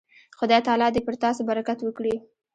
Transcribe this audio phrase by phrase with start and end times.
[0.39, 2.15] خدای تعالی دې پر تاسو برکت وکړي.